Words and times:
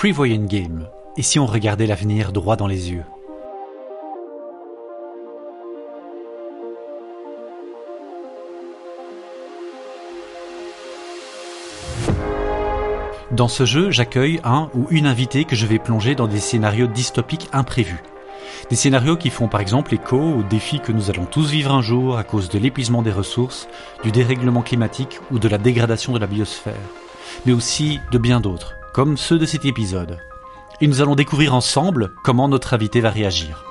Prevoyant 0.00 0.46
Game. 0.46 0.88
Et 1.18 1.22
si 1.22 1.38
on 1.38 1.44
regardait 1.44 1.86
l'avenir 1.86 2.32
droit 2.32 2.56
dans 2.56 2.66
les 2.66 2.90
yeux 2.90 3.04
Dans 13.30 13.46
ce 13.46 13.66
jeu, 13.66 13.90
j'accueille 13.90 14.40
un 14.42 14.70
ou 14.74 14.86
une 14.88 15.04
invitée 15.04 15.44
que 15.44 15.54
je 15.54 15.66
vais 15.66 15.78
plonger 15.78 16.14
dans 16.14 16.26
des 16.26 16.40
scénarios 16.40 16.86
dystopiques 16.86 17.50
imprévus. 17.52 18.02
Des 18.70 18.76
scénarios 18.76 19.18
qui 19.18 19.28
font 19.28 19.48
par 19.48 19.60
exemple 19.60 19.92
écho 19.92 20.18
aux 20.18 20.42
défis 20.42 20.80
que 20.80 20.92
nous 20.92 21.10
allons 21.10 21.26
tous 21.26 21.50
vivre 21.50 21.74
un 21.74 21.82
jour 21.82 22.16
à 22.16 22.24
cause 22.24 22.48
de 22.48 22.58
l'épuisement 22.58 23.02
des 23.02 23.12
ressources, 23.12 23.68
du 24.02 24.12
dérèglement 24.12 24.62
climatique 24.62 25.20
ou 25.30 25.38
de 25.38 25.48
la 25.48 25.58
dégradation 25.58 26.14
de 26.14 26.18
la 26.18 26.26
biosphère, 26.26 26.72
mais 27.44 27.52
aussi 27.52 28.00
de 28.12 28.16
bien 28.16 28.40
d'autres, 28.40 28.79
comme 28.92 29.16
ceux 29.16 29.38
de 29.38 29.46
cet 29.46 29.64
épisode. 29.64 30.18
Et 30.80 30.86
nous 30.86 31.00
allons 31.02 31.14
découvrir 31.14 31.54
ensemble 31.54 32.12
comment 32.24 32.48
notre 32.48 32.74
invité 32.74 33.00
va 33.00 33.10
réagir. 33.10 33.64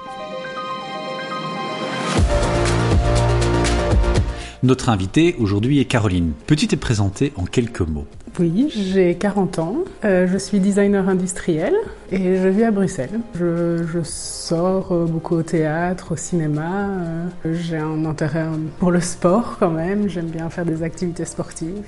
Notre 4.62 4.90
invitée 4.90 5.36
aujourd'hui 5.40 5.80
est 5.80 5.86
Caroline. 5.86 6.34
Peux-tu 6.46 6.68
te 6.68 6.76
présenter 6.76 7.32
en 7.38 7.46
quelques 7.46 7.80
mots? 7.82 8.06
Oui, 8.40 8.70
j'ai 8.76 9.16
40 9.16 9.60
ans, 9.60 9.78
euh, 10.06 10.28
je 10.32 10.38
suis 10.38 10.60
designer 10.60 11.08
industriel 11.10 11.74
et 12.12 12.38
je 12.38 12.48
vis 12.48 12.64
à 12.64 12.72
Bruxelles. 12.72 13.20
Je, 13.36 13.84
je 13.92 14.00
sors 14.04 14.92
euh, 14.92 15.06
beaucoup 15.06 15.36
au 15.36 15.44
théâtre, 15.44 16.12
au 16.12 16.16
cinéma. 16.16 16.90
euh, 16.90 17.26
j'ai 17.54 17.78
un 17.78 18.06
intérêt 18.06 18.46
pour 18.80 18.92
le 18.92 19.00
sport 19.02 19.58
quand 19.60 19.72
même, 19.72 20.08
j'aime 20.10 20.28
bien 20.28 20.50
faire 20.50 20.66
des 20.66 20.84
activités 20.84 21.26
sportives. 21.26 21.84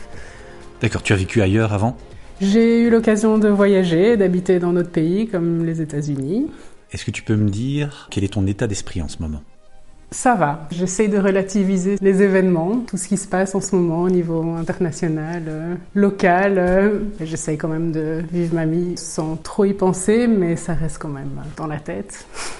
D'accord, 0.82 1.04
tu 1.04 1.14
as 1.14 1.18
vécu 1.18 1.42
ailleurs 1.42 1.74
avant? 1.74 1.96
J'ai 2.42 2.82
eu 2.82 2.90
l'occasion 2.90 3.38
de 3.38 3.50
voyager, 3.50 4.18
d'habiter 4.18 4.58
dans 4.58 4.74
d'autres 4.74 4.90
pays 4.90 5.28
comme 5.28 5.64
les 5.64 5.80
États-Unis. 5.80 6.48
Est-ce 6.92 7.06
que 7.06 7.12
tu 7.12 7.22
peux 7.22 7.36
me 7.36 7.50
dire 7.50 8.08
quel 8.10 8.24
est 8.24 8.34
ton 8.34 8.48
état 8.48 8.66
d'esprit 8.66 9.00
en 9.00 9.08
ce 9.08 9.22
moment? 9.22 9.44
Ça 10.10 10.34
va, 10.34 10.68
j'essaye 10.72 11.08
de 11.08 11.20
relativiser 11.20 11.98
les 12.02 12.22
événements, 12.24 12.80
tout 12.88 12.98
ce 12.98 13.08
qui 13.08 13.16
se 13.16 13.28
passe 13.28 13.54
en 13.54 13.62
ce 13.62 13.76
moment 13.76 14.02
au 14.02 14.10
niveau 14.10 14.42
international, 14.56 15.44
euh, 15.48 15.76
local. 15.94 16.58
euh, 16.58 17.00
et 17.20 17.28
j'essaye 17.28 17.58
quand 17.58 17.70
même 17.70 17.92
de 17.92 18.24
vivre 18.34 18.56
ma 18.56 18.66
vie 18.66 18.98
sans 18.98 19.36
trop 19.38 19.64
y 19.64 19.74
penser, 19.74 20.26
mais 20.28 20.56
ça 20.56 20.74
reste 20.74 20.98
quand 20.98 21.10
même 21.10 21.30
dans 21.56 21.68
la 21.68 21.80
tête. 21.80 22.26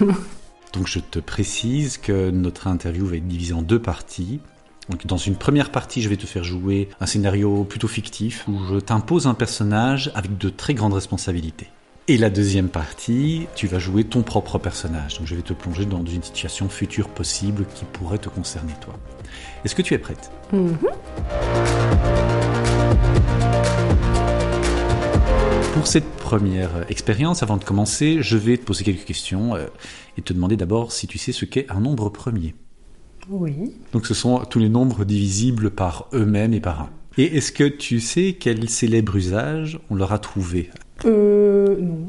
Donc 0.72 0.86
je 0.86 1.00
te 1.00 1.18
précise 1.18 1.98
que 1.98 2.30
notre 2.30 2.68
interview 2.68 3.04
va 3.04 3.16
être 3.16 3.26
divisée 3.26 3.52
en 3.52 3.62
deux 3.62 3.82
parties. 3.82 4.40
Donc 4.88 5.06
dans 5.06 5.16
une 5.16 5.36
première 5.36 5.70
partie, 5.70 6.02
je 6.02 6.08
vais 6.08 6.16
te 6.16 6.26
faire 6.26 6.42
jouer 6.42 6.88
un 7.00 7.06
scénario 7.06 7.64
plutôt 7.64 7.88
fictif 7.88 8.44
où 8.48 8.58
je 8.68 8.80
t'impose 8.80 9.26
un 9.26 9.34
personnage 9.34 10.10
avec 10.14 10.36
de 10.38 10.48
très 10.48 10.74
grandes 10.74 10.94
responsabilités. 10.94 11.68
Et 12.08 12.18
la 12.18 12.30
deuxième 12.30 12.68
partie, 12.68 13.46
tu 13.54 13.68
vas 13.68 13.78
jouer 13.78 14.02
ton 14.02 14.22
propre 14.22 14.58
personnage. 14.58 15.18
Donc 15.18 15.28
je 15.28 15.36
vais 15.36 15.42
te 15.42 15.52
plonger 15.52 15.86
dans 15.86 16.04
une 16.04 16.22
situation 16.22 16.68
future 16.68 17.08
possible 17.08 17.64
qui 17.76 17.84
pourrait 17.84 18.18
te 18.18 18.28
concerner 18.28 18.72
toi. 18.80 18.98
Est-ce 19.64 19.76
que 19.76 19.82
tu 19.82 19.94
es 19.94 19.98
prête? 19.98 20.32
Mhm. 20.52 20.78
Pour 25.74 25.86
cette 25.86 26.10
première 26.16 26.90
expérience, 26.90 27.44
avant 27.44 27.56
de 27.56 27.64
commencer, 27.64 28.18
je 28.20 28.36
vais 28.36 28.56
te 28.56 28.64
poser 28.64 28.82
quelques 28.82 29.04
questions 29.04 29.54
euh, 29.54 29.66
et 30.18 30.22
te 30.22 30.32
demander 30.32 30.56
d'abord 30.56 30.90
si 30.90 31.06
tu 31.06 31.18
sais 31.18 31.32
ce 31.32 31.44
qu'est 31.44 31.70
un 31.70 31.80
nombre 31.80 32.08
premier. 32.08 32.54
Oui. 33.28 33.72
Donc 33.92 34.06
ce 34.06 34.14
sont 34.14 34.38
tous 34.40 34.58
les 34.58 34.68
nombres 34.68 35.04
divisibles 35.04 35.70
par 35.70 36.08
eux-mêmes 36.12 36.54
et 36.54 36.60
par 36.60 36.82
un. 36.82 36.90
Et 37.18 37.36
est-ce 37.36 37.52
que 37.52 37.64
tu 37.64 38.00
sais 38.00 38.36
quel 38.38 38.68
célèbre 38.68 39.16
usage 39.16 39.78
on 39.90 39.94
leur 39.94 40.12
a 40.12 40.18
trouvé? 40.18 40.70
Euh, 41.04 41.76
non. 41.80 42.08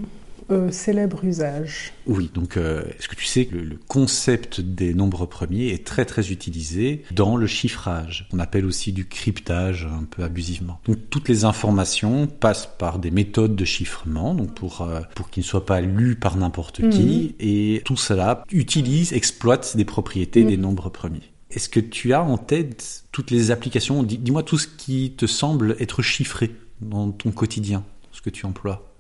Euh, 0.54 0.72
célèbre 0.72 1.24
usage. 1.26 1.94
Oui, 2.06 2.30
donc 2.34 2.58
euh, 2.58 2.84
est-ce 2.98 3.08
que 3.08 3.16
tu 3.16 3.26
sais 3.26 3.46
que 3.46 3.56
le, 3.56 3.64
le 3.64 3.78
concept 3.88 4.62
des 4.62 4.94
nombres 4.94 5.26
premiers 5.26 5.70
est 5.70 5.86
très 5.86 6.06
très 6.06 6.32
utilisé 6.32 7.04
dans 7.12 7.36
le 7.38 7.48
chiffrage 7.48 8.28
On 8.34 8.40
appelle 8.40 8.66
aussi 8.66 8.94
du 8.94 9.06
cryptage 9.08 9.88
un 9.92 10.04
peu 10.04 10.24
abusivement. 10.24 10.80
Donc 10.86 10.98
toutes 11.10 11.28
les 11.30 11.44
informations 11.46 12.28
passent 12.28 12.70
par 12.78 13.00
des 13.00 13.10
méthodes 13.12 13.56
de 13.56 13.66
chiffrement, 13.66 14.36
donc 14.36 14.54
pour 14.54 14.82
euh, 14.82 15.02
pour 15.16 15.30
qu'ils 15.30 15.42
ne 15.42 15.48
soient 15.48 15.66
pas 15.66 15.82
lus 15.82 16.16
par 16.16 16.38
n'importe 16.38 16.88
qui, 16.90 17.36
et 17.40 17.82
tout 17.86 17.98
cela 17.98 18.44
utilise, 18.52 19.14
exploite 19.14 19.76
des 19.76 19.86
propriétés 19.86 20.44
des 20.44 20.58
nombres 20.58 20.90
premiers. 20.90 21.32
Est-ce 21.52 21.70
que 21.70 21.80
tu 21.80 22.14
as 22.14 22.24
en 22.24 22.38
tête 22.38 23.04
toutes 23.12 23.32
les 23.32 23.52
applications? 23.52 24.04
Dis- 24.04 24.18
Dis-moi 24.18 24.44
tout 24.44 24.58
ce 24.58 24.68
qui 24.68 25.14
te 25.18 25.26
semble 25.26 25.76
être 25.80 26.02
chiffré 26.02 26.52
dans 26.82 27.12
ton 27.12 27.32
quotidien, 27.32 27.84
ce 28.12 28.22
que 28.22 28.30
tu 28.30 28.46
emploies. 28.46 28.93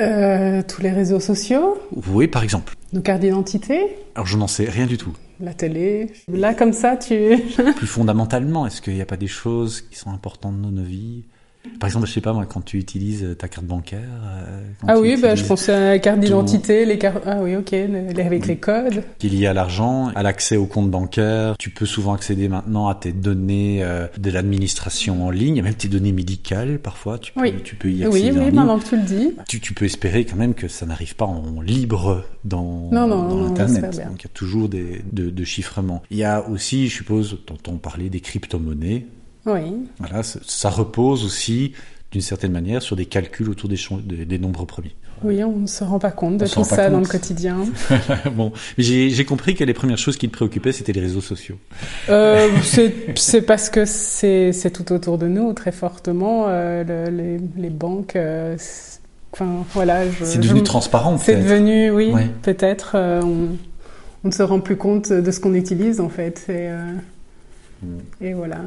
Euh, 0.00 0.62
tous 0.62 0.80
les 0.82 0.90
réseaux 0.90 1.20
sociaux, 1.20 1.76
Oui, 2.12 2.28
par 2.28 2.42
exemple. 2.44 2.74
nos 2.92 3.00
cartes 3.00 3.20
d'identité, 3.20 3.80
Alors 4.14 4.26
je 4.26 4.36
n'en 4.36 4.46
sais 4.46 4.64
rien 4.64 4.86
du 4.86 4.96
tout. 4.96 5.12
la 5.40 5.52
télé. 5.54 6.10
Là, 6.32 6.54
comme 6.54 6.72
ça, 6.72 6.96
tu... 6.96 7.36
Plus 7.76 7.86
fondamentalement, 7.86 8.66
est-ce 8.66 8.80
qu'il 8.80 8.94
n'y 8.94 9.00
a 9.02 9.06
pas 9.06 9.16
des 9.16 9.26
choses 9.26 9.80
qui 9.82 9.96
sont 9.96 10.10
importantes 10.10 10.60
dans 10.60 10.70
nos 10.70 10.82
vies? 10.84 11.24
Par 11.80 11.88
exemple, 11.88 12.06
je 12.06 12.12
sais 12.12 12.20
pas 12.20 12.32
moi, 12.32 12.44
quand 12.46 12.60
tu 12.64 12.78
utilises 12.78 13.36
ta 13.38 13.48
carte 13.48 13.66
bancaire. 13.66 14.00
euh, 14.24 14.60
Ah 14.86 14.98
oui, 14.98 15.16
bah, 15.20 15.34
je 15.34 15.44
pensais 15.44 15.72
à 15.72 15.80
la 15.90 15.98
carte 15.98 16.20
d'identité, 16.20 16.84
les 16.84 16.98
cartes... 16.98 17.22
Ah 17.26 17.38
oui, 17.42 17.54
ok, 17.56 17.70
les- 17.70 18.20
avec 18.22 18.46
les 18.46 18.56
codes. 18.56 19.02
qui 19.18 19.28
est 19.28 19.30
lié 19.30 19.46
à 19.46 19.52
l'argent, 19.54 20.08
à 20.14 20.22
l'accès 20.22 20.56
au 20.56 20.66
compte 20.66 20.90
bancaire. 20.90 21.56
Tu 21.58 21.70
peux 21.70 21.86
souvent 21.86 22.12
accéder 22.14 22.48
maintenant 22.48 22.88
à 22.88 22.94
tes 22.94 23.12
données 23.12 23.82
euh, 23.82 24.06
de 24.18 24.30
l'administration 24.30 25.24
en 25.26 25.30
ligne, 25.30 25.56
et 25.58 25.62
même 25.62 25.74
tes 25.74 25.88
données 25.88 26.12
médicales 26.12 26.78
parfois. 26.78 27.18
Tu 27.18 27.32
peux, 27.32 27.40
Oui. 27.40 27.54
tu 27.64 27.76
peux 27.76 27.90
y 27.90 27.98
Oui, 27.98 28.04
accéder 28.06 28.30
en 28.30 28.34
oui, 28.40 28.44
ligne. 28.46 28.54
maintenant 28.54 28.78
que 28.78 28.88
tu 28.88 28.96
le 28.96 29.02
dis. 29.02 29.32
Tu, 29.48 29.60
tu 29.60 29.74
peux 29.74 29.84
espérer 29.84 30.24
quand 30.24 30.36
même 30.36 30.54
que 30.54 30.68
ça 30.68 30.86
n'arrive 30.86 31.14
pas 31.16 31.26
en 31.26 31.60
libre 31.60 32.24
dans, 32.44 32.88
Non, 32.92 33.06
non, 33.06 33.08
dans 33.08 33.28
non, 33.28 33.42
on 33.42 33.46
Internet. 33.46 33.84
Donc 33.84 34.22
il 34.22 34.24
y 34.24 34.26
a 34.26 34.34
toujours 34.34 34.68
des 34.68 35.02
de, 35.12 35.30
de 35.30 35.44
chiffrements. 35.44 36.02
Il 36.10 36.16
y 36.18 36.24
a 36.24 36.48
aussi, 36.48 36.88
je 36.88 36.94
suppose, 36.96 37.38
t'entends 37.46 37.76
parler 37.76 38.10
des 38.10 38.20
crypto-monnaies. 38.20 39.06
Oui. 39.48 39.88
Voilà, 39.98 40.22
ça, 40.22 40.70
repose 40.70 41.24
aussi 41.24 41.72
d'une 42.12 42.20
certaine 42.22 42.52
manière 42.52 42.80
sur 42.82 42.96
des 42.96 43.06
calculs 43.06 43.48
autour 43.50 43.68
des, 43.68 43.76
chon- 43.76 44.02
des, 44.04 44.24
des 44.24 44.38
nombres 44.38 44.64
premiers. 44.64 44.94
Oui, 45.24 45.42
on 45.42 45.56
ne 45.56 45.66
se 45.66 45.82
rend 45.82 45.98
pas 45.98 46.12
compte 46.12 46.36
de 46.38 46.44
On 46.44 46.48
tout 46.48 46.64
ça 46.64 46.88
dans 46.90 47.00
le 47.00 47.06
quotidien. 47.06 47.66
bon, 48.36 48.52
j'ai 48.78 49.24
compris 49.24 49.56
que 49.56 49.64
les 49.64 49.74
premières 49.74 49.98
choses 49.98 50.16
qui 50.16 50.28
te 50.28 50.32
préoccupaient, 50.32 50.70
c'était 50.72 50.92
les 50.92 51.00
réseaux 51.00 51.20
sociaux. 51.20 51.56
Euh, 52.08 52.48
c'est 53.16 53.42
parce 53.42 53.68
que 53.68 53.84
c'est 53.84 54.70
tout 54.72 54.92
autour 54.92 55.18
de 55.18 55.26
nous 55.26 55.52
très 55.54 55.72
fortement. 55.72 56.44
euh, 56.48 56.84
le- 56.84 57.10
les, 57.10 57.40
les 57.56 57.70
banques, 57.70 58.14
euh, 58.14 58.56
enfin 59.32 59.64
voilà. 59.74 60.02
C'est 60.22 60.38
devenu 60.38 60.60
je- 60.60 60.64
transparent, 60.64 61.18
C'est 61.18 61.36
devenu, 61.42 61.90
oui, 61.90 62.12
Ouais. 62.12 62.28
peut-être. 62.42 62.92
on, 62.96 63.48
on 64.24 64.28
ne 64.28 64.32
se 64.32 64.42
rend 64.44 64.60
plus 64.60 64.76
compte 64.76 65.12
de 65.12 65.30
ce 65.32 65.40
qu'on 65.40 65.54
utilise 65.54 66.00
en 66.00 66.08
fait. 66.08 66.46
Et, 66.48 66.68
Mm. 67.80 67.98
et 68.20 68.32
voilà. 68.34 68.58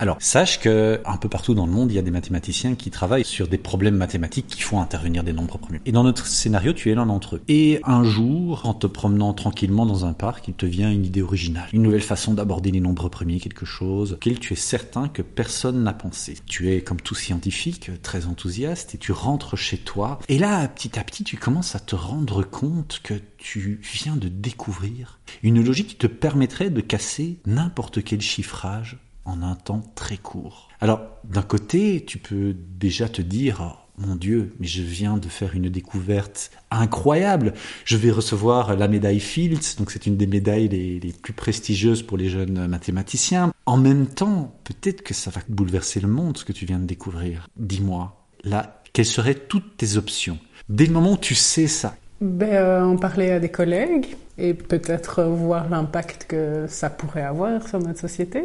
Alors, 0.00 0.16
sache 0.18 0.60
que 0.60 0.98
un 1.04 1.18
peu 1.18 1.28
partout 1.28 1.52
dans 1.52 1.66
le 1.66 1.72
monde, 1.72 1.92
il 1.92 1.94
y 1.94 1.98
a 1.98 2.02
des 2.02 2.10
mathématiciens 2.10 2.74
qui 2.74 2.90
travaillent 2.90 3.22
sur 3.22 3.48
des 3.48 3.58
problèmes 3.58 3.96
mathématiques 3.96 4.46
qui 4.46 4.62
font 4.62 4.80
intervenir 4.80 5.24
des 5.24 5.34
nombres 5.34 5.58
premiers. 5.58 5.82
Et 5.84 5.92
dans 5.92 6.04
notre 6.04 6.26
scénario, 6.26 6.72
tu 6.72 6.90
es 6.90 6.94
l'un 6.94 7.04
d'entre 7.04 7.36
eux. 7.36 7.42
Et 7.48 7.80
un 7.84 8.02
jour, 8.02 8.62
en 8.64 8.72
te 8.72 8.86
promenant 8.86 9.34
tranquillement 9.34 9.84
dans 9.84 10.06
un 10.06 10.14
parc, 10.14 10.48
il 10.48 10.54
te 10.54 10.64
vient 10.64 10.90
une 10.90 11.04
idée 11.04 11.20
originale, 11.20 11.68
une 11.74 11.82
nouvelle 11.82 12.00
façon 12.00 12.32
d'aborder 12.32 12.70
les 12.70 12.80
nombres 12.80 13.10
premiers, 13.10 13.40
quelque 13.40 13.66
chose 13.66 14.14
auquel 14.14 14.38
tu 14.38 14.54
es 14.54 14.56
certain 14.56 15.06
que 15.06 15.20
personne 15.20 15.82
n'a 15.82 15.92
pensé. 15.92 16.38
Tu 16.46 16.72
es, 16.72 16.80
comme 16.80 17.02
tout 17.02 17.14
scientifique, 17.14 17.90
très 18.00 18.24
enthousiaste 18.24 18.94
et 18.94 18.98
tu 18.98 19.12
rentres 19.12 19.58
chez 19.58 19.76
toi. 19.76 20.18
Et 20.30 20.38
là, 20.38 20.66
petit 20.66 20.98
à 20.98 21.04
petit, 21.04 21.24
tu 21.24 21.36
commences 21.36 21.74
à 21.74 21.78
te 21.78 21.94
rendre 21.94 22.42
compte 22.42 23.00
que 23.02 23.20
tu 23.36 23.82
viens 23.82 24.16
de 24.16 24.28
découvrir 24.28 25.18
une 25.42 25.62
logique 25.62 25.88
qui 25.88 25.96
te 25.96 26.06
permettrait 26.06 26.70
de 26.70 26.80
casser 26.80 27.38
n'importe 27.44 28.02
quel 28.02 28.22
chiffrage 28.22 28.96
en 29.24 29.42
un 29.42 29.54
temps 29.54 29.82
très 29.94 30.16
court. 30.16 30.68
Alors, 30.80 31.00
d'un 31.24 31.42
côté, 31.42 32.04
tu 32.06 32.18
peux 32.18 32.54
déjà 32.54 33.08
te 33.08 33.22
dire, 33.22 33.60
oh, 33.60 33.90
mon 34.00 34.16
Dieu, 34.16 34.54
mais 34.58 34.66
je 34.66 34.82
viens 34.82 35.18
de 35.18 35.28
faire 35.28 35.54
une 35.54 35.68
découverte 35.68 36.50
incroyable. 36.70 37.52
Je 37.84 37.96
vais 37.96 38.10
recevoir 38.10 38.76
la 38.76 38.88
médaille 38.88 39.20
Fields, 39.20 39.76
donc 39.78 39.90
c'est 39.90 40.06
une 40.06 40.16
des 40.16 40.26
médailles 40.26 40.68
les, 40.68 41.12
plus 41.22 41.32
prestigieuses 41.32 42.02
pour 42.02 42.16
les 42.16 42.28
jeunes 42.28 42.66
mathématiciens. 42.66 43.52
En 43.66 43.76
même 43.76 44.06
temps, 44.06 44.54
peut-être 44.64 45.02
que 45.02 45.14
ça 45.14 45.30
va 45.30 45.40
bouleverser 45.48 46.00
le 46.00 46.08
monde, 46.08 46.38
ce 46.38 46.44
que 46.44 46.52
tu 46.52 46.64
viens 46.64 46.78
de 46.78 46.86
découvrir. 46.86 47.48
Dis-moi, 47.56 48.26
là, 48.42 48.82
quelles 48.92 49.06
seraient 49.06 49.34
toutes 49.34 49.76
tes 49.76 49.96
options? 49.96 50.38
Dès 50.68 50.86
le 50.86 50.92
moment 50.92 51.12
où 51.12 51.18
tu 51.18 51.34
sais 51.34 51.66
ça, 51.66 51.94
Ben, 52.20 52.54
euh, 52.54 52.84
en 52.84 52.96
parler 52.96 53.30
à 53.30 53.40
des 53.40 53.48
collègues 53.48 54.16
et 54.38 54.54
peut-être 54.54 55.22
voir 55.24 55.68
l'impact 55.68 56.26
que 56.28 56.66
ça 56.68 56.90
pourrait 56.90 57.22
avoir 57.22 57.66
sur 57.66 57.78
notre 57.78 58.00
société. 58.00 58.44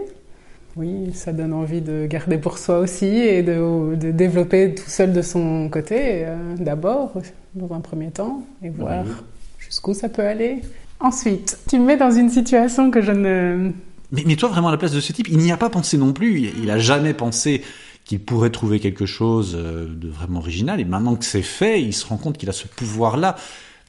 Oui, 0.75 1.12
ça 1.13 1.31
donne 1.31 1.54
envie 1.54 1.81
de 1.81 2.06
garder 2.06 2.38
pour 2.38 2.57
soi 2.57 2.80
aussi 2.80 3.06
et 3.06 3.44
de, 3.44 3.95
de 3.95 4.12
développer 4.12 4.75
tout 4.75 4.89
seul 4.89 5.13
de 5.13 5.22
son 5.22 5.69
côté, 5.69 6.25
euh, 6.25 6.36
d'abord, 6.57 7.13
dans 7.54 7.74
un 7.74 7.80
premier 7.80 8.12
temps, 8.12 8.44
et 8.62 8.69
voir 8.69 9.06
Oui. 9.06 9.12
jusqu'où 9.57 9.94
ça 9.94 10.10
peut 10.10 10.24
aller. 10.25 10.62
Ensuite, 11.00 11.60
tu 11.69 11.80
me 11.80 11.86
mets 11.86 11.98
dans 11.98 12.12
une 12.12 12.30
situation 12.30 12.92
que 12.92 13.01
je 13.01 13.12
ne... 13.13 13.72
Mais, 14.12 14.24
mais 14.27 14.36
toi, 14.36 14.50
vraiment, 14.50 14.68
à 14.68 14.72
la 14.72 14.77
place 14.77 14.92
de 14.92 15.00
ce 15.00 15.13
type, 15.13 15.27
il 15.30 15.38
n'y 15.38 15.51
a 15.51 15.57
pas 15.57 15.69
pensé 15.69 15.98
non 15.98 16.12
plus. 16.13 16.39
Il, 16.42 16.63
il 16.63 16.69
a 16.72 16.78
jamais 16.78 17.13
pensé 17.13 17.62
qu'il 18.04 18.19
pourrait 18.19 18.50
trouver 18.51 18.80
quelque 18.80 19.06
chose 19.06 19.56
euh, 19.57 19.88
de 19.89 20.10
vraiment 20.10 20.39
original. 20.39 20.80
Et 20.80 20.86
maintenant 20.86 21.16
que 21.16 21.25
c'est 21.25 21.42
fait, 21.42 21.81
il 21.81 21.94
se 21.94 22.06
rend 22.06 22.18
compte 22.18 22.38
qu'il 22.38 22.50
a 22.50 22.54
ce 22.54 22.68
pouvoir-là 22.68 23.36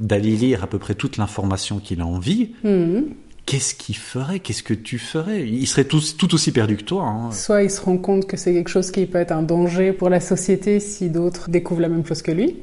d'aller 0.01 0.37
lire 0.37 0.63
à 0.63 0.67
peu 0.67 0.79
près 0.79 0.95
toute 0.95 1.17
l'information 1.17 1.79
qu'il 1.79 2.01
a 2.01 2.07
envie. 2.07 2.53
Mhm. 2.65 3.07
Qu'est-ce 3.47 3.75
qu'il 3.75 3.97
ferait? 3.97 4.41
Qu'est-ce 4.41 4.65
que 4.65 4.75
tu 4.75 4.99
ferais? 4.99 5.47
Il 5.47 5.67
serait 5.67 5.85
tout, 5.85 6.01
tout 6.19 6.35
aussi 6.35 6.51
perdu 6.51 6.77
que 6.77 6.83
toi. 6.83 7.05
Hein. 7.05 7.31
Soit 7.31 7.63
il 7.63 7.71
se 7.71 7.81
rend 7.81 7.97
compte 7.97 8.27
que 8.27 8.37
c'est 8.37 8.53
quelque 8.53 8.71
chose 8.71 8.91
qui 8.91 9.07
peut 9.07 9.19
être 9.19 9.33
un 9.33 9.43
danger 9.43 9.93
pour 9.93 10.11
la 10.11 10.21
société 10.21 10.81
si 10.81 11.11
d'autres 11.11 11.49
découvrent 11.49 11.83
la 11.83 11.89
même 11.89 12.05
chose 12.05 12.23
que 12.23 12.33
lui. 12.33 12.57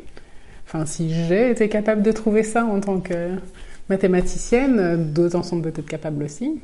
Enfin, 0.68 0.86
si 0.86 1.14
j'ai 1.26 1.52
été 1.52 1.70
capable 1.70 2.02
de 2.02 2.12
trouver 2.12 2.44
ça 2.44 2.66
en 2.66 2.80
tant 2.82 3.00
que 3.00 3.38
mathématicienne, 3.90 5.14
d'autres 5.14 5.38
en 5.38 5.44
sont 5.44 5.62
peut-être 5.62 5.88
capables 5.88 6.24
aussi. 6.24 6.60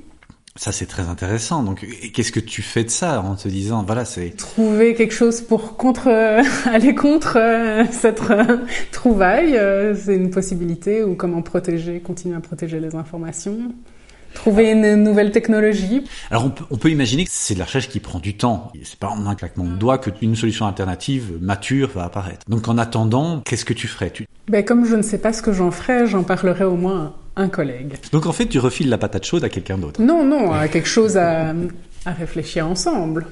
Ça, 0.55 0.73
c'est 0.73 0.87
très 0.87 1.03
intéressant. 1.03 1.63
Donc, 1.63 1.85
qu'est-ce 2.13 2.33
que 2.33 2.39
tu 2.41 2.61
fais 2.61 2.83
de 2.83 2.89
ça 2.89 3.21
en 3.21 3.35
te 3.35 3.47
disant, 3.47 3.83
voilà, 3.85 4.03
c'est... 4.03 4.31
Trouver 4.31 4.93
quelque 4.93 5.13
chose 5.13 5.39
pour 5.39 5.77
contre, 5.77 6.09
aller 6.65 6.95
contre 6.95 7.37
euh, 7.37 7.85
cette 7.91 8.21
euh, 8.29 8.57
trouvaille, 8.91 9.55
euh, 9.55 9.95
c'est 9.95 10.15
une 10.15 10.31
possibilité, 10.31 11.03
ou 11.03 11.15
comment 11.15 11.41
protéger, 11.41 12.01
continuer 12.01 12.35
à 12.35 12.41
protéger 12.41 12.81
les 12.81 12.95
informations. 12.95 13.73
Trouver 14.33 14.71
une 14.71 14.95
nouvelle 15.03 15.31
technologie. 15.31 16.03
Alors 16.31 16.45
on 16.45 16.49
peut, 16.49 16.63
on 16.69 16.77
peut 16.77 16.89
imaginer 16.89 17.25
que 17.25 17.31
c'est 17.33 17.55
de 17.55 17.59
la 17.59 17.65
recherche 17.65 17.89
qui 17.89 17.99
prend 17.99 18.19
du 18.19 18.37
temps. 18.37 18.71
C'est 18.83 18.99
pas 18.99 19.09
en 19.09 19.25
un 19.27 19.35
claquement 19.35 19.65
de 19.65 19.75
doigts 19.75 19.97
qu'une 19.97 20.35
solution 20.35 20.65
alternative 20.65 21.37
mature 21.41 21.89
va 21.95 22.05
apparaître. 22.05 22.45
Donc 22.47 22.67
en 22.67 22.77
attendant, 22.77 23.41
qu'est-ce 23.41 23.65
que 23.65 23.73
tu 23.73 23.87
ferais? 23.87 24.11
Tu... 24.11 24.25
Ben, 24.47 24.63
comme 24.63 24.85
je 24.85 24.95
ne 24.95 25.01
sais 25.01 25.17
pas 25.17 25.33
ce 25.33 25.41
que 25.41 25.51
j'en 25.51 25.71
ferais, 25.71 26.07
j'en 26.07 26.23
parlerai 26.23 26.63
au 26.63 26.75
moins 26.75 27.15
à 27.35 27.41
un 27.41 27.49
collègue. 27.49 27.95
Donc 28.11 28.27
en 28.27 28.31
fait, 28.31 28.45
tu 28.47 28.59
refiles 28.59 28.89
la 28.89 28.97
patate 28.97 29.25
chaude 29.25 29.43
à 29.43 29.49
quelqu'un 29.49 29.77
d'autre. 29.77 30.01
Non, 30.01 30.23
non, 30.25 30.51
à 30.53 30.67
quelque 30.67 30.87
chose 30.87 31.17
à, 31.17 31.53
à 32.05 32.11
réfléchir 32.11 32.67
ensemble. 32.67 33.27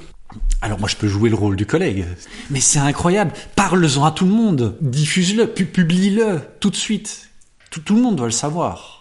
Alors 0.61 0.79
moi 0.79 0.89
je 0.89 0.95
peux 0.97 1.07
jouer 1.07 1.29
le 1.29 1.35
rôle 1.35 1.55
du 1.55 1.65
collègue. 1.65 2.05
Mais 2.49 2.59
c'est 2.59 2.79
incroyable. 2.79 3.31
Parle-en 3.55 4.03
à 4.03 4.11
tout 4.11 4.25
le 4.25 4.31
monde. 4.31 4.75
Diffuse-le, 4.81 5.47
pu- 5.47 5.65
publie-le 5.65 6.39
tout 6.59 6.69
de 6.69 6.75
suite. 6.75 7.29
Tout, 7.71 7.79
tout 7.81 7.95
le 7.95 8.01
monde 8.01 8.15
doit 8.15 8.25
le 8.25 8.31
savoir. 8.31 8.96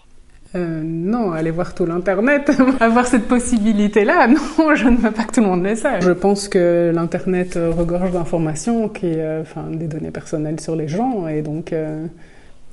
Euh, 0.57 0.81
non, 0.85 1.33
aller 1.33 1.51
voir 1.51 1.75
tout 1.75 1.85
l'internet, 1.87 2.51
avoir 2.81 3.07
cette 3.07 3.29
possibilité-là, 3.29 4.27
non, 4.59 4.75
je 4.75 4.89
ne 4.89 4.97
veux 4.97 5.11
pas 5.11 5.25
que 5.25 5.33
tout 5.33 5.41
le 5.43 5.47
monde 5.47 5.63
le 5.63 5.75
sache. 5.77 6.03
Je 6.05 6.13
pense 6.13 6.49
que 6.49 6.91
l'internet 6.95 7.57
euh, 7.57 7.71
regorge 7.71 8.11
d'informations, 8.13 8.89
qui, 8.89 9.07
euh, 9.07 9.43
enfin, 9.43 9.65
des 9.71 9.87
données 9.87 10.11
personnelles 10.11 10.59
sur 10.61 10.75
les 10.77 10.89
gens, 10.89 11.29
et 11.29 11.43
donc 11.43 11.73
euh, 11.73 12.07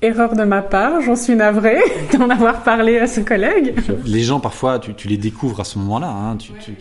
erreur 0.02 0.36
de 0.36 0.44
ma 0.44 0.62
part, 0.62 1.02
j'en 1.02 1.16
suis 1.16 1.36
navrée 1.36 1.80
d'en 2.18 2.30
avoir 2.30 2.64
parlé 2.64 2.98
à 3.00 3.08
ce 3.08 3.20
collègue. 3.22 3.76
Les 4.06 4.22
gens 4.22 4.40
parfois, 4.40 4.80
tu, 4.80 4.94
tu 4.94 5.08
les 5.08 5.18
découvres 5.18 5.60
à 5.60 5.64
ce 5.66 5.78
moment-là. 5.80 6.10
Hein. 6.10 6.38
Tu, 6.38 6.54
tu- 6.54 6.76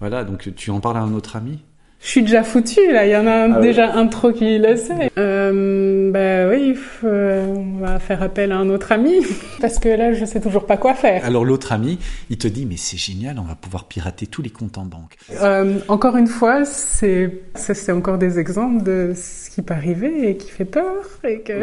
voilà, 0.00 0.24
donc 0.24 0.50
tu 0.54 0.70
en 0.70 0.80
parles 0.80 0.96
à 0.98 1.00
un 1.00 1.14
autre 1.14 1.36
ami. 1.36 1.62
Je 2.04 2.10
suis 2.10 2.20
déjà 2.22 2.42
foutue, 2.42 2.92
là, 2.92 3.06
il 3.06 3.12
y 3.12 3.16
en 3.16 3.26
a 3.26 3.30
un- 3.32 3.52
Ah 3.54 3.56
oui. 3.60 3.66
déjà 3.66 3.94
un 3.94 4.06
trop 4.08 4.30
qui 4.30 4.58
le 4.58 4.76
sait. 4.76 5.10
Euh, 5.16 6.10
bah 6.12 6.50
oui, 6.54 6.74
faut- 6.74 7.06
euh, 7.06 7.46
on 7.46 7.78
va 7.82 7.98
faire 7.98 8.22
appel 8.22 8.52
à 8.52 8.56
un 8.58 8.68
autre 8.68 8.92
ami, 8.92 9.14
parce 9.62 9.78
que 9.78 9.88
là, 9.88 10.12
je 10.12 10.26
sais 10.26 10.38
toujours 10.38 10.66
pas 10.66 10.76
quoi 10.76 10.92
faire. 10.92 11.24
Alors 11.24 11.46
l'autre 11.46 11.72
ami, 11.72 11.98
il 12.28 12.36
te 12.36 12.46
dit 12.46 12.66
mais 12.66 12.76
c'est 12.76 12.98
génial, 12.98 13.38
on 13.38 13.44
va 13.48 13.54
pouvoir 13.54 13.84
pirater 13.84 14.26
tous 14.26 14.42
les 14.42 14.50
comptes 14.50 14.76
en 14.76 14.84
banque. 14.84 15.16
Euh, 15.40 15.78
encore 15.88 16.18
une 16.18 16.26
fois, 16.26 16.66
c'est 16.66 17.30
ça, 17.54 17.72
c'est 17.72 17.90
encore 17.92 18.18
des 18.18 18.38
exemples 18.38 18.82
de 18.84 19.12
ce 19.16 19.48
qui 19.48 19.62
peut 19.62 19.72
arriver 19.72 20.28
et 20.28 20.36
qui 20.36 20.50
fait 20.50 20.66
peur 20.66 20.92
et 21.26 21.40
que. 21.40 21.54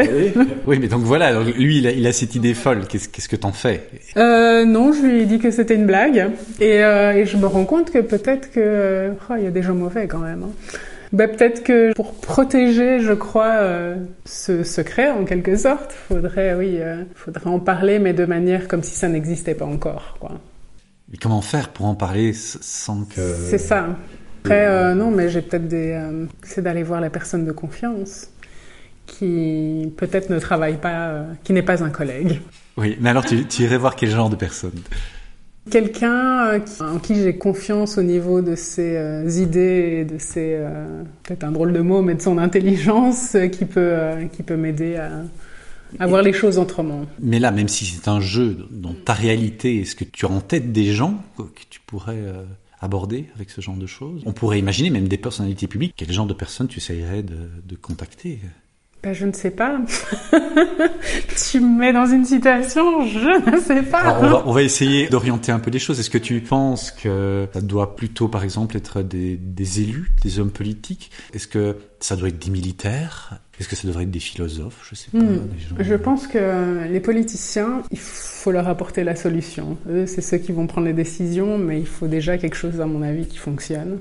oui, 0.65 0.79
mais 0.81 0.88
donc 0.88 1.01
voilà, 1.03 1.39
lui 1.43 1.77
il 1.77 1.88
a, 1.88 1.91
il 1.91 2.07
a 2.07 2.11
cette 2.13 2.33
idée 2.33 2.55
folle. 2.55 2.88
Qu'est-ce 2.89 3.09
qu'est-ce 3.09 3.29
que 3.29 3.35
t'en 3.35 3.51
fais? 3.51 3.83
Euh, 4.17 4.65
non, 4.65 4.91
je 4.91 5.03
lui 5.05 5.21
ai 5.21 5.25
dit 5.25 5.38
que 5.38 5.51
c'était 5.51 5.75
une 5.75 5.85
blague 5.85 6.31
et, 6.59 6.77
et 6.77 7.25
je 7.27 7.38
me 7.38 7.45
rends 7.45 7.65
compte 7.65 7.91
que 7.91 7.99
peut-être 7.99 8.51
que 8.51 9.11
oh, 9.29 9.33
il 9.38 9.43
y 9.43 9.47
a 9.47 9.51
des 9.51 9.61
gens 9.61 9.75
mauvais 9.75 10.07
quand 10.07 10.17
même. 10.17 10.30
Hein. 10.43 10.77
Ben, 11.13 11.29
peut-être 11.29 11.63
que 11.63 11.93
pour 11.93 12.13
protéger, 12.13 13.01
je 13.01 13.11
crois, 13.11 13.55
euh, 13.55 13.95
ce 14.25 14.63
secret 14.63 15.09
en 15.09 15.25
quelque 15.25 15.57
sorte, 15.57 15.91
faudrait 15.91 16.53
oui, 16.53 16.77
euh, 16.79 17.03
faudrait 17.15 17.49
en 17.49 17.59
parler, 17.59 17.99
mais 17.99 18.13
de 18.13 18.25
manière 18.25 18.69
comme 18.69 18.81
si 18.81 18.95
ça 18.95 19.09
n'existait 19.09 19.55
pas 19.55 19.65
encore, 19.65 20.15
quoi. 20.19 20.31
Mais 21.09 21.17
comment 21.17 21.41
faire 21.41 21.69
pour 21.69 21.87
en 21.87 21.95
parler 21.95 22.31
sans 22.33 23.03
que 23.03 23.21
C'est 23.49 23.57
ça. 23.57 23.87
Après, 24.43 24.65
euh, 24.65 24.95
non, 24.95 25.11
mais 25.11 25.29
j'ai 25.29 25.41
peut-être 25.41 25.67
des. 25.67 26.01
c'est 26.43 26.61
d'aller 26.61 26.83
voir 26.83 27.01
la 27.01 27.09
personne 27.09 27.45
de 27.45 27.51
confiance 27.51 28.29
qui 29.05 29.91
peut-être 29.97 30.29
ne 30.29 30.39
travaille 30.39 30.77
pas, 30.77 31.25
qui 31.43 31.51
n'est 31.51 31.61
pas 31.61 31.83
un 31.83 31.89
collègue. 31.89 32.39
Oui, 32.77 32.97
mais 33.01 33.09
alors 33.09 33.25
tu, 33.25 33.45
tu 33.45 33.63
irais 33.63 33.77
voir 33.77 33.97
quel 33.97 34.09
genre 34.09 34.29
de 34.29 34.37
personne? 34.37 34.71
Quelqu'un 35.69 36.47
euh, 36.47 36.59
en 36.79 36.97
qui 36.97 37.15
j'ai 37.15 37.37
confiance 37.37 37.99
au 37.99 38.01
niveau 38.01 38.41
de 38.41 38.55
ses 38.55 38.97
euh, 38.97 39.29
idées 39.29 39.99
et 39.99 40.05
de 40.05 40.17
ses. 40.17 40.55
euh, 40.55 41.03
peut-être 41.21 41.43
un 41.43 41.51
drôle 41.51 41.71
de 41.71 41.81
mot, 41.81 42.01
mais 42.01 42.15
de 42.15 42.21
son 42.21 42.39
intelligence 42.39 43.37
qui 43.51 43.65
peut, 43.65 43.95
peut 44.45 44.57
m'aider 44.57 44.95
à, 45.99 46.07
voir 46.07 46.23
les 46.23 46.33
choses 46.33 46.57
autrement. 46.57 47.05
Mais 47.19 47.37
là, 47.37 47.51
même 47.51 47.67
si 47.67 47.85
c'est 47.85 48.07
un 48.07 48.19
jeu 48.19 48.57
dans 48.71 48.93
ta 48.95 49.13
réalité, 49.13 49.81
est-ce 49.81 49.95
que 49.95 50.03
tu 50.03 50.25
as 50.25 50.29
en 50.29 50.41
tête 50.41 50.71
des 50.71 50.93
gens 50.93 51.23
que 51.37 51.63
tu 51.69 51.79
pourrais 51.81 52.23
aborder 52.79 53.27
avec 53.35 53.51
ce 53.51 53.61
genre 53.61 53.77
de 53.77 53.85
choses 53.85 54.23
On 54.25 54.31
pourrait 54.31 54.57
imaginer 54.57 54.89
même 54.89 55.07
des 55.07 55.17
personnalités 55.17 55.67
publiques. 55.67 55.93
Quel 55.95 56.11
genre 56.11 56.25
de 56.25 56.33
personnes 56.33 56.67
tu 56.67 56.79
essayerais 56.79 57.21
de, 57.21 57.37
de 57.63 57.75
contacter? 57.75 58.39
Ben, 59.03 59.13
je 59.13 59.25
ne 59.25 59.31
sais 59.33 59.50
pas. 59.50 59.80
tu 61.51 61.59
me 61.59 61.80
mets 61.80 61.92
dans 61.94 62.06
une 62.06 62.24
situation, 62.25 63.06
je 63.07 63.51
ne 63.51 63.57
sais 63.59 63.81
pas. 63.81 64.00
Alors, 64.01 64.21
on, 64.21 64.27
va, 64.30 64.44
on 64.48 64.51
va 64.51 64.62
essayer 64.62 65.07
d'orienter 65.09 65.51
un 65.51 65.57
peu 65.59 65.71
les 65.71 65.80
choses. 65.80 66.00
Est-ce 66.00 66.09
que 66.12 66.18
tu 66.19 66.39
penses 66.42 66.92
que 66.92 67.48
ça 67.53 67.62
doit 67.62 67.95
plutôt, 67.95 68.27
par 68.27 68.44
exemple, 68.44 68.77
être 68.77 69.01
des, 69.01 69.38
des 69.38 69.81
élus, 69.81 70.12
des 70.24 70.39
hommes 70.39 70.51
politiques? 70.51 71.09
Est-ce 71.33 71.48
que 71.48 71.77
ça 72.00 72.15
doit 72.15 72.27
être 72.30 72.38
des 72.38 72.51
militaires? 72.51 73.39
Est-ce 73.59 73.68
que 73.68 73.75
ça 73.75 73.88
devrait 73.88 74.03
être 74.03 74.12
des 74.12 74.19
philosophes? 74.19 74.88
Je 74.89 74.95
sais 74.95 75.09
pas. 75.12 75.18
Hmm. 75.18 75.48
des 75.48 75.59
gens- 75.59 75.75
Je 75.80 75.95
pense 75.95 76.27
que 76.27 76.88
les 76.88 77.00
politiciens, 77.00 77.81
il 77.92 77.98
faut 78.00 78.51
leur 78.51 78.68
apporter 78.68 79.03
la 79.03 79.15
solution. 79.15 79.77
Eux, 79.89 80.06
c'est 80.06 80.21
ceux 80.21 80.38
qui 80.38 80.51
vont 80.51 80.68
prendre 80.68 80.86
les 80.88 80.94
décisions, 80.94 81.57
mais 81.57 81.80
il 81.80 81.88
faut 81.88 82.07
déjà 82.07 82.38
quelque 82.38 82.56
chose, 82.56 82.80
à 82.81 82.86
mon 82.86 83.01
avis, 83.01 83.25
qui 83.25 83.38
fonctionne. 83.38 83.98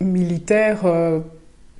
Militaire, 0.00 0.84
euh, 0.84 1.20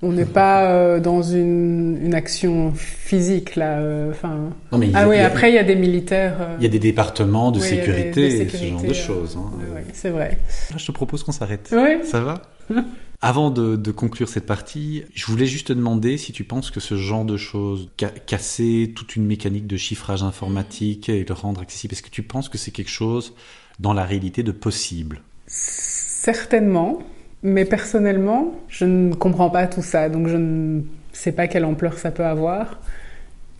on 0.02 0.12
n'est 0.12 0.24
pas 0.24 0.64
euh, 0.70 1.00
dans 1.00 1.22
une, 1.22 1.98
une 2.02 2.14
action 2.14 2.72
physique, 2.74 3.56
là. 3.56 3.78
euh, 3.78 4.10
Enfin, 4.10 4.50
a- 4.72 4.76
ah 4.94 5.08
oui, 5.08 5.18
a- 5.18 5.26
après, 5.26 5.50
il 5.50 5.54
y 5.54 5.58
a 5.58 5.64
des 5.64 5.76
militaires. 5.76 6.36
euh, 6.40 6.56
Il 6.58 6.62
y 6.64 6.66
a 6.66 6.70
des 6.70 6.78
départements 6.80 7.50
de 7.52 7.58
oui, 7.60 7.70
des- 7.70 7.76
sécurité, 7.76 8.38
de 8.38 8.42
et 8.44 8.48
ce 8.48 8.64
genre 8.66 8.82
de 8.82 8.92
choses. 8.92 9.36
hein. 9.38 9.50
c'est 9.92 10.10
vrai. 10.10 10.38
Là, 10.70 10.76
je 10.78 10.86
te 10.86 10.92
propose 10.92 11.22
qu'on 11.22 11.32
s'arrête. 11.32 11.70
Oui. 11.72 12.04
Ça 12.04 12.20
va? 12.20 12.42
Avant 13.24 13.50
de, 13.50 13.76
de 13.76 13.90
conclure 13.92 14.28
cette 14.28 14.46
partie, 14.46 15.04
je 15.14 15.26
voulais 15.26 15.46
juste 15.46 15.68
te 15.68 15.72
demander 15.72 16.16
si 16.18 16.32
tu 16.32 16.42
penses 16.42 16.72
que 16.72 16.80
ce 16.80 16.96
genre 16.96 17.24
de 17.24 17.36
choses, 17.36 17.88
ca- 18.00 18.08
casser 18.10 18.92
toute 18.96 19.14
une 19.14 19.24
mécanique 19.24 19.68
de 19.68 19.76
chiffrage 19.76 20.24
informatique 20.24 21.08
et 21.08 21.24
le 21.24 21.32
rendre 21.32 21.60
accessible, 21.60 21.92
est-ce 21.94 22.02
que 22.02 22.10
tu 22.10 22.24
penses 22.24 22.48
que 22.48 22.58
c'est 22.58 22.72
quelque 22.72 22.90
chose 22.90 23.32
dans 23.78 23.92
la 23.92 24.04
réalité 24.04 24.42
de 24.42 24.50
possible? 24.50 25.22
Certainement, 25.46 26.98
mais 27.42 27.64
personnellement, 27.64 28.54
je 28.68 28.84
ne 28.84 29.14
comprends 29.14 29.50
pas 29.50 29.66
tout 29.66 29.82
ça, 29.82 30.08
donc 30.08 30.28
je 30.28 30.36
ne 30.36 30.82
sais 31.12 31.32
pas 31.32 31.48
quelle 31.48 31.64
ampleur 31.64 31.98
ça 31.98 32.10
peut 32.10 32.24
avoir. 32.24 32.80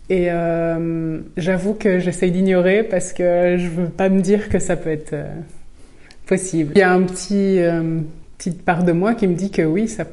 Et 0.09 0.29
euh, 0.29 1.19
j'avoue 1.37 1.73
que 1.73 1.99
j'essaye 1.99 2.31
d'ignorer 2.31 2.83
parce 2.83 3.13
que 3.13 3.57
je 3.57 3.67
veux 3.67 3.89
pas 3.89 4.09
me 4.09 4.21
dire 4.21 4.49
que 4.49 4.59
ça 4.59 4.75
peut 4.75 4.89
être 4.89 5.13
euh, 5.13 5.33
possible. 6.27 6.73
Il 6.75 6.79
y 6.79 6.81
a 6.81 6.91
un 6.91 7.03
petit 7.03 7.59
euh, 7.59 8.01
petite 8.37 8.63
part 8.63 8.83
de 8.83 8.91
moi 8.91 9.15
qui 9.15 9.27
me 9.27 9.35
dit 9.35 9.51
que 9.51 9.61
oui, 9.61 9.87
ça 9.87 10.05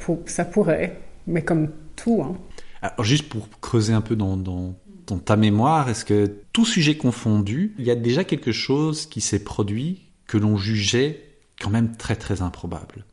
pourrait, 0.44 0.96
mais 1.26 1.42
comme 1.42 1.68
tout. 1.96 2.22
Hein. 2.22 2.36
Alors, 2.82 3.04
juste 3.04 3.28
pour 3.28 3.48
creuser 3.60 3.92
un 3.92 4.00
peu 4.00 4.16
dans, 4.16 4.36
dans, 4.36 4.74
dans 5.06 5.18
ta 5.18 5.36
mémoire, 5.36 5.90
est-ce 5.90 6.04
que 6.04 6.30
tout 6.52 6.64
sujet 6.64 6.96
confondu, 6.96 7.74
il 7.78 7.84
y 7.84 7.90
a 7.90 7.96
déjà 7.96 8.24
quelque 8.24 8.52
chose 8.52 9.06
qui 9.06 9.20
s'est 9.20 9.42
produit 9.42 10.02
que 10.26 10.38
l'on 10.38 10.56
jugeait 10.56 11.20
quand 11.60 11.70
même 11.70 11.96
très 11.96 12.16
très 12.16 12.42
improbable? 12.42 13.04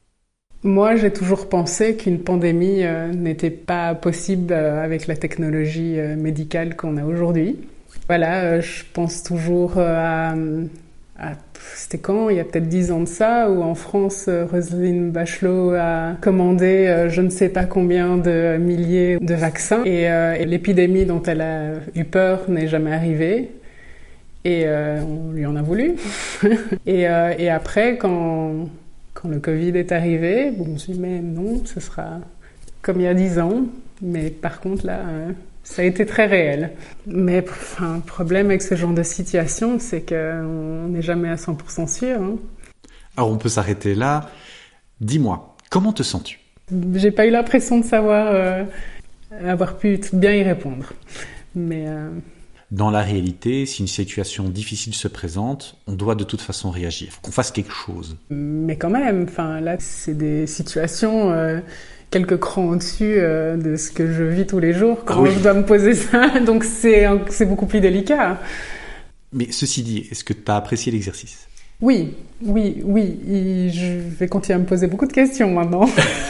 Moi, 0.67 0.97
j'ai 0.97 1.11
toujours 1.11 1.47
pensé 1.47 1.95
qu'une 1.95 2.19
pandémie 2.19 2.83
euh, 2.83 3.13
n'était 3.13 3.51
pas 3.51 3.95
possible 3.95 4.51
euh, 4.51 4.83
avec 4.83 5.07
la 5.07 5.15
technologie 5.15 5.97
euh, 5.97 6.17
médicale 6.17 6.75
qu'on 6.75 6.97
a 6.97 7.05
aujourd'hui. 7.05 7.55
Voilà, 8.09 8.59
je 8.59 8.83
pense 8.91 9.23
toujours 9.23 9.77
à, 9.77 10.35
c'était 11.73 11.99
quand? 11.99 12.29
Il 12.29 12.35
y 12.35 12.39
a 12.41 12.43
peut-être 12.43 12.67
dix 12.67 12.91
ans 12.91 12.99
de 12.99 13.07
ça, 13.07 13.49
où 13.49 13.61
en 13.61 13.75
France, 13.75 14.29
Roselyne 14.51 15.11
Bachelot 15.11 15.71
a 15.71 16.15
commandé 16.19 17.07
je 17.09 17.21
ne 17.21 17.29
sais 17.29 17.49
pas 17.49 17.63
combien 17.65 18.17
de 18.17 18.57
milliers 18.57 19.17
de 19.19 19.33
vaccins, 19.33 19.83
et, 19.83 20.07
l'épidémie 20.45 21.05
dont 21.05 21.21
elle 21.23 21.41
a 21.41 21.71
eu 21.95 22.05
peur 22.05 22.49
n'est 22.49 22.67
jamais 22.67 22.93
arrivée. 22.93 23.51
Et 24.45 24.65
on 24.69 25.31
lui 25.33 25.45
en 25.45 25.57
a 25.57 25.61
voulu. 25.61 25.95
et 26.85 27.07
après, 27.49 27.97
quand, 27.97 28.69
quand 29.19 29.29
le 29.29 29.39
Covid 29.39 29.69
est 29.69 29.91
arrivé, 29.91 30.51
bon, 30.51 30.65
on 30.67 30.73
me 30.73 30.77
suis 30.77 30.93
dit, 30.93 30.99
mais 30.99 31.19
non, 31.19 31.65
ce 31.65 31.79
sera 31.79 32.19
comme 32.83 32.99
il 32.99 33.03
y 33.03 33.07
a 33.07 33.15
dix 33.15 33.39
ans. 33.39 33.63
Mais 34.01 34.29
par 34.29 34.59
contre, 34.61 34.85
là, 34.85 34.99
euh, 35.07 35.31
ça 35.63 35.81
a 35.81 35.85
été 35.85 36.05
très 36.05 36.27
réel. 36.27 36.71
Mais 37.07 37.43
enfin, 37.49 37.95
le 37.95 38.01
problème 38.01 38.47
avec 38.47 38.61
ce 38.61 38.75
genre 38.75 38.93
de 38.93 39.01
situation, 39.01 39.79
c'est 39.79 40.07
qu'on 40.07 40.87
n'est 40.89 41.01
jamais 41.01 41.29
à 41.29 41.35
100% 41.35 41.87
sûr. 41.87 42.21
hein. 42.21 42.35
Alors 43.15 43.31
on 43.31 43.37
peut 43.37 43.49
s'arrêter 43.49 43.95
là. 43.95 44.29
Dis-moi, 45.01 45.55
comment 45.71 45.93
te 45.93 46.03
sens-tu? 46.03 46.39
J'ai 46.93 47.11
pas 47.11 47.25
eu 47.25 47.31
l'impression 47.31 47.79
de 47.79 47.85
savoir 47.85 48.27
euh, 48.29 48.63
avoir 49.43 49.77
pu 49.77 49.99
bien 50.13 50.33
y 50.33 50.43
répondre. 50.43 50.93
Mais 51.55 51.85
euh, 51.87 52.09
dans 52.71 52.91
la 52.91 53.01
réalité, 53.01 53.65
si 53.65 53.81
une 53.81 53.87
situation 53.87 54.49
difficile 54.49 54.93
se 54.93 55.07
présente, 55.07 55.77
on 55.87 55.93
doit 55.93 56.15
de 56.15 56.25
toute 56.25 56.41
façon 56.41 56.69
réagir. 56.69 57.09
Faut 57.11 57.21
qu'on 57.21 57.31
fasse 57.31 57.51
quelque 57.51 57.71
chose. 57.71 58.17
Mais 58.29 58.75
quand 58.75 58.89
même, 58.89 59.23
enfin 59.23 59.61
là, 59.61 59.77
c'est 59.79 60.17
des 60.17 60.47
situations 60.47 61.31
euh, 61.31 61.59
quelques 62.11 62.37
crans 62.37 62.65
au-dessus 62.65 63.15
euh, 63.17 63.55
de 63.55 63.77
ce 63.77 63.91
que 63.91 64.11
je 64.11 64.23
vis 64.23 64.45
tous 64.45 64.59
les 64.59 64.73
jours 64.73 65.05
quand 65.05 65.25
je 65.25 65.39
dois 65.39 65.53
me 65.53 65.65
poser 65.65 65.93
ça. 65.93 66.39
Donc 66.45 66.65
c'est 66.65 67.07
c'est 67.29 67.45
beaucoup 67.45 67.67
plus 67.67 67.79
délicat. 67.79 68.37
Mais 69.31 69.47
ceci 69.51 69.83
dit, 69.83 70.07
est-ce 70.11 70.23
que 70.23 70.33
tu 70.33 70.51
as 70.51 70.57
apprécié 70.57 70.91
l'exercice? 70.91 71.47
Oui, 71.79 72.15
oui, 72.43 72.81
oui. 72.83 73.69
je 73.71 73.99
vais 74.17 74.27
continuer 74.27 74.55
à 74.55 74.59
me 74.59 74.65
poser 74.65 74.87
beaucoup 74.87 75.05
de 75.05 75.13
questions 75.13 75.51
maintenant. 75.51 75.85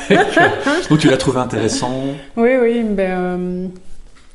Donc 0.90 1.00
tu 1.00 1.08
l'as 1.08 1.18
trouvé 1.18 1.40
intéressant? 1.40 2.04
Oui, 2.36 2.50
oui. 2.62 2.84
Ben, 2.84 3.12
euh, 3.12 3.68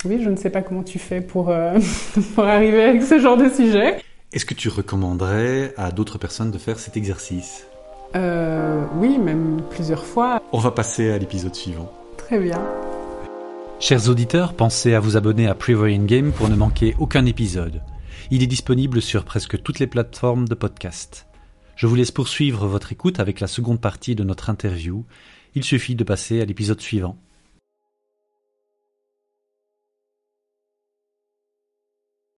oui, 0.04 0.20
je 0.22 0.28
ne 0.30 0.36
sais 0.36 0.50
pas 0.50 0.62
comment 0.62 0.82
tu 0.82 0.98
fais 0.98 1.20
pour, 1.20 1.50
euh, 1.50 1.78
pour 2.34 2.44
arriver 2.44 2.82
avec 2.84 3.02
ce 3.02 3.18
genre 3.18 3.36
de 3.36 3.48
sujet. 3.48 3.98
Est-ce 4.32 4.46
que 4.46 4.54
tu 4.54 4.68
recommanderais 4.68 5.74
à 5.76 5.90
d'autres 5.90 6.18
personnes 6.18 6.50
de 6.50 6.58
faire 6.58 6.78
cet 6.78 6.96
exercice? 6.96 7.66
Euh, 8.16 8.84
Oui, 8.96 9.18
même 9.18 9.60
plusieurs 9.70 10.04
fois. 10.04 10.42
On 10.52 10.58
va 10.58 10.70
passer 10.70 11.10
à 11.10 11.18
l'épisode 11.18 11.54
suivant. 11.54 11.90
Très 12.16 12.38
bien. 12.38 12.60
Chers 13.80 14.08
auditeurs, 14.08 14.54
pensez 14.54 14.94
à 14.94 15.00
vous 15.00 15.16
abonner 15.16 15.48
à 15.48 15.54
Prevoying 15.54 16.06
Game 16.06 16.32
pour 16.32 16.48
ne 16.48 16.54
manquer 16.54 16.94
aucun 16.98 17.26
épisode. 17.26 17.82
Il 18.30 18.42
est 18.42 18.46
disponible 18.46 19.02
sur 19.02 19.24
presque 19.24 19.60
toutes 19.62 19.80
les 19.80 19.86
plateformes 19.86 20.48
de 20.48 20.54
podcast. 20.54 21.26
Je 21.76 21.86
vous 21.86 21.94
laisse 21.96 22.10
poursuivre 22.12 22.66
votre 22.66 22.92
écoute 22.92 23.18
avec 23.18 23.40
la 23.40 23.46
seconde 23.48 23.80
partie 23.80 24.14
de 24.14 24.24
notre 24.24 24.50
interview. 24.50 25.04
Il 25.54 25.64
suffit 25.64 25.94
de 25.94 26.04
passer 26.04 26.40
à 26.40 26.44
l'épisode 26.44 26.80
suivant. 26.80 27.16